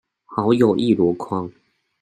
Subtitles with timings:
[0.25, 1.51] 好友一籮筐